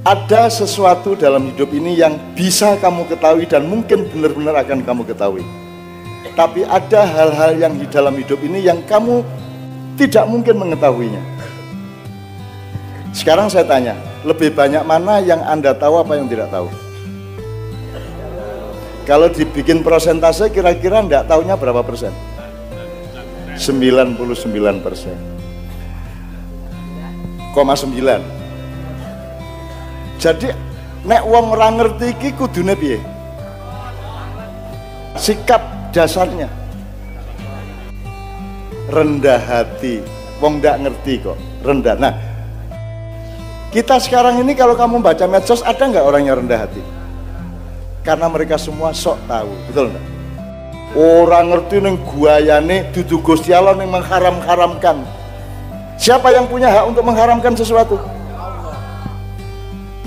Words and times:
ada 0.00 0.48
sesuatu 0.48 1.12
dalam 1.12 1.52
hidup 1.52 1.76
ini 1.76 1.92
yang 1.92 2.16
bisa 2.32 2.80
kamu 2.80 3.04
ketahui 3.04 3.44
dan 3.44 3.68
mungkin 3.68 4.08
benar-benar 4.08 4.56
akan 4.64 4.80
kamu 4.80 5.02
ketahui. 5.04 5.44
Tapi 6.32 6.64
ada 6.64 7.04
hal-hal 7.04 7.60
yang 7.60 7.76
di 7.76 7.84
dalam 7.84 8.16
hidup 8.16 8.40
ini 8.40 8.64
yang 8.64 8.80
kamu 8.88 9.20
tidak 10.00 10.24
mungkin 10.24 10.56
mengetahuinya. 10.56 11.20
Sekarang 13.12 13.52
saya 13.52 13.68
tanya, 13.68 13.92
lebih 14.24 14.56
banyak 14.56 14.80
mana 14.88 15.20
yang 15.20 15.44
Anda 15.44 15.76
tahu 15.76 16.00
apa 16.00 16.16
yang 16.16 16.32
tidak 16.32 16.48
tahu? 16.48 16.70
Kalau 19.04 19.28
dibikin 19.28 19.84
prosentase 19.84 20.48
kira-kira 20.48 21.02
enggak 21.02 21.28
tahunya 21.28 21.58
berapa 21.60 21.84
persen? 21.84 22.14
99 23.58 24.16
persen. 24.80 25.18
Koma 27.52 27.74
9 27.76 28.39
jadi 30.20 30.52
nek 31.08 31.24
wong 31.24 31.56
ora 31.56 31.72
ngerti 31.72 32.12
iki 32.12 32.36
kudune 32.36 32.76
piye? 32.76 33.00
Sikap 35.16 35.64
dasarnya 35.96 36.60
rendah 38.92 39.40
hati. 39.40 40.04
Wong 40.44 40.60
ndak 40.60 40.76
ngerti 40.84 41.20
kok, 41.24 41.36
rendah. 41.64 41.96
Nah, 42.00 42.12
kita 43.72 44.00
sekarang 44.00 44.40
ini 44.40 44.52
kalau 44.56 44.72
kamu 44.76 45.00
baca 45.00 45.24
medsos 45.24 45.64
ada 45.64 45.80
nggak 45.80 46.04
orang 46.04 46.22
yang 46.28 46.36
rendah 46.44 46.68
hati? 46.68 46.80
Karena 48.00 48.28
mereka 48.28 48.56
semua 48.56 48.92
sok 48.96 49.20
tahu, 49.24 49.52
betul 49.68 49.92
nggak? 49.92 50.04
Orang 50.96 51.44
ngerti 51.54 51.76
neng 51.78 51.96
guayane 52.02 52.88
dudu 52.90 53.20
Gusti 53.22 53.52
Allah 53.54 53.76
yang 53.78 53.92
mengharam-haramkan. 53.92 55.04
Siapa 56.00 56.32
yang 56.32 56.48
punya 56.48 56.72
hak 56.72 56.88
untuk 56.88 57.04
mengharamkan 57.04 57.52
sesuatu? 57.52 58.00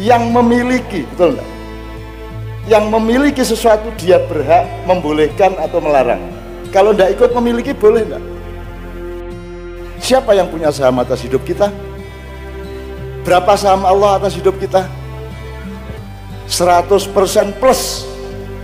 Yang 0.00 0.32
memiliki, 0.32 1.04
betul 1.12 1.36
enggak? 1.36 1.50
Yang 2.70 2.84
memiliki 2.88 3.42
sesuatu 3.42 3.90
dia 3.98 4.22
berhak 4.30 4.64
membolehkan 4.88 5.58
atau 5.58 5.82
melarang. 5.82 6.22
Kalau 6.72 6.96
tidak 6.96 7.20
ikut 7.20 7.30
memiliki 7.36 7.76
boleh 7.76 8.06
enggak? 8.06 8.24
Siapa 10.00 10.32
yang 10.32 10.48
punya 10.48 10.72
saham 10.72 10.98
atas 10.98 11.20
hidup 11.22 11.44
kita? 11.44 11.68
Berapa 13.22 13.54
saham 13.54 13.84
Allah 13.84 14.18
atas 14.18 14.34
hidup 14.34 14.56
kita? 14.58 14.88
100% 16.48 17.12
plus. 17.60 18.08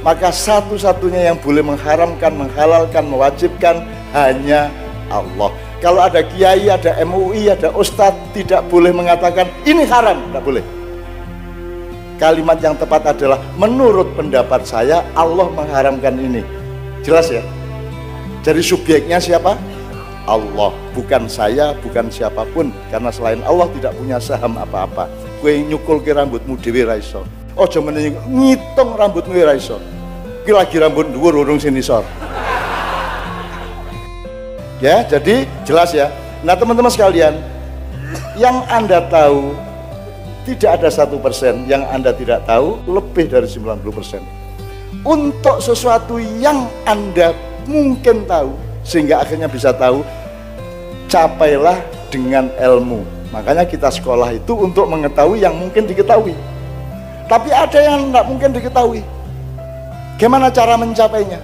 Maka 0.00 0.32
satu-satunya 0.32 1.28
yang 1.28 1.36
boleh 1.36 1.60
mengharamkan, 1.60 2.32
menghalalkan, 2.32 3.04
mewajibkan 3.04 3.84
hanya 4.16 4.72
Allah. 5.12 5.52
Kalau 5.84 6.00
ada 6.00 6.24
kiai, 6.24 6.72
ada 6.72 6.96
MUI, 7.04 7.52
ada 7.52 7.68
ustadz 7.76 8.32
tidak 8.32 8.64
boleh 8.72 8.96
mengatakan 8.96 9.44
ini 9.68 9.84
haram, 9.84 10.16
tidak 10.32 10.44
boleh 10.44 10.64
kalimat 12.20 12.60
yang 12.60 12.76
tepat 12.76 13.16
adalah 13.16 13.40
menurut 13.56 14.12
pendapat 14.12 14.68
saya 14.68 15.00
Allah 15.16 15.48
mengharamkan 15.48 16.20
ini. 16.20 16.44
Jelas 17.00 17.32
ya? 17.32 17.40
Jadi 18.44 18.60
subjeknya 18.60 19.16
siapa? 19.16 19.56
Allah. 20.28 20.70
Bukan 20.92 21.24
saya 21.32 21.72
bukan 21.80 22.12
siapa 22.12 22.44
pun. 22.52 22.68
Karena 22.92 23.08
selain 23.08 23.40
Allah 23.48 23.66
tidak 23.72 23.96
punya 23.96 24.20
saham 24.20 24.60
apa-apa. 24.60 25.08
Gue 25.40 25.64
nyukul 25.64 26.04
ke 26.04 26.12
rambutmu 26.12 26.60
dewi 26.60 26.84
raiso 26.84 27.24
oh 27.60 27.66
cuman 27.68 27.92
ngitung 28.24 28.96
rambutmu 28.96 29.36
raiso 29.42 29.76
gue 30.40 30.56
lagi 30.56 30.80
rambut 30.80 31.12
dua 31.12 31.30
urung 31.36 31.60
sini 31.60 31.84
sor. 31.84 32.02
Ya 34.80 35.04
jadi 35.04 35.44
jelas 35.68 35.92
ya. 35.92 36.08
Nah 36.40 36.56
teman-teman 36.56 36.88
sekalian 36.88 37.36
yang 38.40 38.64
anda 38.72 39.04
tahu 39.12 39.52
tidak 40.48 40.80
ada 40.80 40.88
satu 40.88 41.20
persen 41.20 41.68
yang 41.68 41.84
Anda 41.92 42.16
tidak 42.16 42.48
tahu 42.48 42.80
lebih 42.88 43.28
dari 43.28 43.44
90 43.44 43.84
persen. 43.92 44.22
Untuk 45.04 45.60
sesuatu 45.60 46.16
yang 46.40 46.68
Anda 46.88 47.32
mungkin 47.68 48.24
tahu 48.24 48.52
sehingga 48.84 49.20
akhirnya 49.20 49.48
bisa 49.48 49.72
tahu 49.72 50.00
capailah 51.08 51.76
dengan 52.08 52.48
ilmu. 52.56 53.04
Makanya 53.30 53.62
kita 53.68 53.92
sekolah 53.92 54.34
itu 54.34 54.52
untuk 54.58 54.90
mengetahui 54.90 55.44
yang 55.44 55.54
mungkin 55.54 55.86
diketahui. 55.86 56.34
Tapi 57.30 57.48
ada 57.54 57.78
yang 57.78 58.10
tidak 58.10 58.26
mungkin 58.26 58.50
diketahui. 58.50 59.00
Gimana 60.18 60.50
cara 60.50 60.74
mencapainya? 60.74 61.38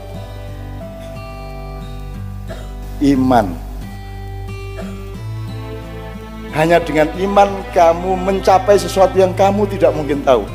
Iman 3.01 3.55
hanya 6.57 6.81
dengan 6.81 7.13
iman 7.21 7.61
kamu 7.77 8.17
mencapai 8.17 8.81
sesuatu 8.81 9.13
yang 9.21 9.37
kamu 9.37 9.69
tidak 9.77 9.93
mungkin 9.93 10.25
tahu. 10.25 10.49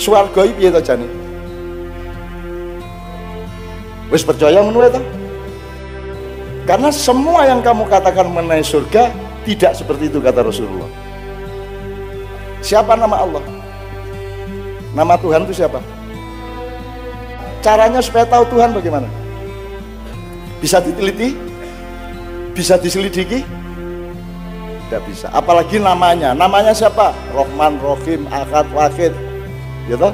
Swarga 0.00 0.48
iki 0.48 0.56
piye 0.56 0.70
to 0.72 0.80
jane? 0.80 1.04
Wis 4.08 4.24
percaya 4.24 4.64
ta? 4.88 5.00
Karena 6.64 6.88
semua 6.88 7.44
yang 7.44 7.60
kamu 7.60 7.84
katakan 7.84 8.32
mengenai 8.32 8.64
surga 8.64 9.12
tidak 9.44 9.76
seperti 9.76 10.08
itu 10.08 10.24
kata 10.24 10.40
Rasulullah. 10.40 10.88
Siapa 12.64 12.96
nama 12.96 13.20
Allah? 13.20 13.44
Nama 14.96 15.14
Tuhan 15.20 15.44
itu 15.44 15.60
siapa? 15.60 15.84
Caranya 17.60 18.00
supaya 18.00 18.24
tahu 18.24 18.48
Tuhan 18.48 18.72
bagaimana? 18.72 19.08
Bisa 20.64 20.80
diteliti? 20.80 21.36
Bisa 22.56 22.80
diselidiki? 22.80 23.44
Tidak 24.88 25.04
bisa. 25.04 25.28
Apalagi 25.36 25.76
namanya. 25.76 26.32
Namanya 26.32 26.72
siapa? 26.72 27.12
Rohman 27.36 27.76
Rohim 27.78 28.24
Akad 28.32 28.66
Wahid. 28.72 29.12
Gitu 29.84 30.08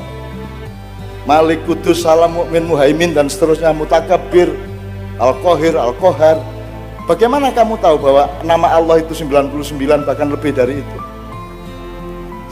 Malik 1.24 1.64
Kudus 1.64 2.04
Salam 2.04 2.36
Mukmin 2.36 2.68
Muhaimin 2.68 3.16
dan 3.16 3.30
seterusnya. 3.30 3.72
Mutakabir 3.72 4.52
Al 5.16 5.32
Kohir 5.40 5.78
Al 5.78 5.94
Kohar 5.96 6.36
bagaimana 7.06 7.54
kamu 7.54 7.78
tahu 7.80 7.96
bahwa 8.02 8.28
nama 8.42 8.76
Allah 8.76 9.00
itu 9.00 9.14
99 9.14 10.04
bahkan 10.04 10.28
lebih 10.28 10.52
dari 10.52 10.82
itu? 10.82 10.98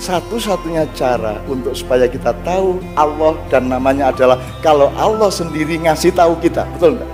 Satu-satunya 0.03 0.89
cara 0.99 1.39
untuk 1.47 1.79
supaya 1.79 2.11
kita 2.11 2.35
tahu 2.43 2.83
Allah 2.99 3.39
dan 3.53 3.71
namanya 3.71 4.11
adalah 4.11 4.35
kalau 4.59 4.91
Allah 4.99 5.31
sendiri 5.31 5.79
ngasih 5.79 6.11
tahu 6.11 6.35
kita 6.43 6.67
betul 6.75 6.99
enggak 6.99 7.13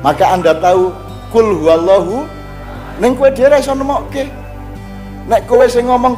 maka 0.00 0.24
anda 0.32 0.52
tahu 0.56 0.90
kul 1.30 1.60
huwallahu 1.60 2.24
Neng 3.00 3.16
kue 3.16 3.32
dia 3.32 3.48
iso 3.56 3.72
nemokke. 3.72 4.28
Nek 5.24 5.48
kowe 5.48 5.64
sing 5.64 5.88
ngomong 5.88 6.14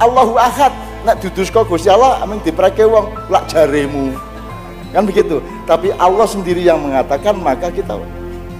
Allahu 0.00 0.40
Ahad, 0.40 0.72
nek 1.04 1.20
duduska 1.20 1.68
Gusti 1.68 1.92
Allah 1.92 2.24
amin 2.24 2.40
dipreke 2.40 2.88
wong 2.88 3.12
lak 3.28 3.44
jaremu. 3.52 4.16
Kan 4.88 5.04
begitu. 5.04 5.44
Tapi 5.68 5.92
Allah 6.00 6.24
sendiri 6.24 6.64
yang 6.64 6.80
mengatakan 6.80 7.36
maka 7.36 7.68
kita 7.68 7.92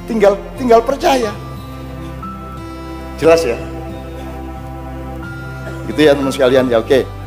tinggal 0.04 0.36
tinggal 0.60 0.84
percaya. 0.84 1.32
Jelas 3.16 3.40
ya? 3.42 3.56
Gitu 5.88 6.00
ya 6.04 6.12
teman 6.12 6.28
sekalian 6.28 6.68
ya 6.68 6.84
oke. 6.84 7.17